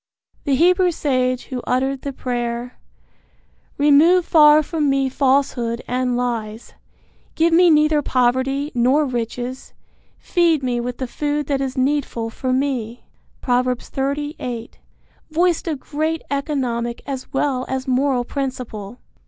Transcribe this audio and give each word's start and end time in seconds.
The 0.45 0.55
Hebrew 0.55 0.89
sage 0.89 1.43
who 1.43 1.61
uttered 1.67 2.01
the 2.01 2.11
prayer: 2.11 2.79
Remove 3.77 4.25
far 4.25 4.63
from 4.63 4.89
me 4.89 5.09
falsehood 5.09 5.83
and 5.87 6.17
lies; 6.17 6.73
Give 7.35 7.53
me 7.53 7.69
neither 7.69 8.01
poverty 8.01 8.71
nor 8.73 9.05
riches; 9.05 9.73
Feed 10.17 10.63
me 10.63 10.79
with 10.79 10.97
the 10.97 11.05
food 11.05 11.45
that 11.45 11.61
is 11.61 11.77
needful 11.77 12.31
for 12.31 12.51
me. 12.51 13.03
Prov. 13.41 13.67
30:8. 13.67 14.71
voiced 15.29 15.67
a 15.67 15.75
great 15.75 16.23
economic 16.31 17.03
as 17.05 17.31
well 17.31 17.63
as 17.69 17.87
moral 17.87 18.23
principle. 18.25 18.97